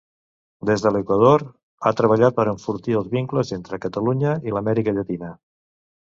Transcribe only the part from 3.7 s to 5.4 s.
Catalunya i l’Amèrica Llatina.